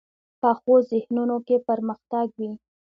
[0.41, 2.51] پخو ذهنونو کې پرمختګ وي